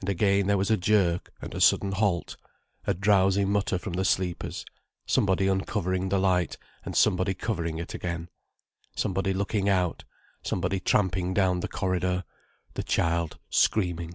[0.00, 2.38] And again there was a jerk and a sudden halt,
[2.86, 4.64] a drowsy mutter from the sleepers,
[5.04, 6.56] somebody uncovering the light,
[6.86, 8.30] and somebody covering it again,
[8.96, 10.04] somebody looking out,
[10.42, 12.24] somebody tramping down the corridor,
[12.76, 14.14] the child screaming.